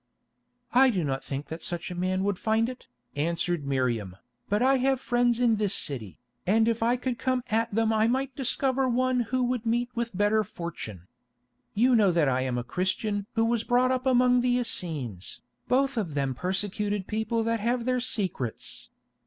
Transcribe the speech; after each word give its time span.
"I 0.73 0.89
do 0.89 1.03
not 1.03 1.23
think 1.23 1.45
that 1.49 1.61
such 1.61 1.91
a 1.91 1.95
man 1.95 2.23
would 2.23 2.39
find 2.39 2.67
it," 2.69 2.87
answered 3.15 3.67
Miriam, 3.67 4.17
"but 4.49 4.63
I 4.63 4.77
have 4.77 4.99
friends 4.99 5.39
in 5.39 5.57
this 5.57 5.75
city, 5.75 6.17
and 6.47 6.67
if 6.67 6.81
I 6.81 6.95
could 6.97 7.19
come 7.19 7.43
at 7.51 7.71
them 7.75 7.93
I 7.93 8.07
might 8.07 8.35
discover 8.35 8.89
one 8.89 9.19
who 9.19 9.43
would 9.43 9.63
meet 9.63 9.89
with 9.95 10.17
better 10.17 10.43
fortune. 10.43 11.05
You 11.75 11.95
know 11.95 12.11
that 12.13 12.27
I 12.27 12.41
am 12.41 12.57
a 12.57 12.63
Christian 12.63 13.27
who 13.35 13.45
was 13.45 13.63
brought 13.63 13.91
up 13.91 14.07
among 14.07 14.41
the 14.41 14.57
Essenes, 14.57 15.41
both 15.67 15.97
of 15.97 16.15
them 16.15 16.33
persecuted 16.33 17.05
people 17.05 17.43
that 17.43 17.59
have 17.59 17.85
their 17.85 17.99
secrets. 17.99 18.89